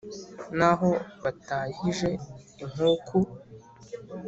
Naho 0.57 0.89
batahije 1.23 2.09
inkuku; 2.63 3.17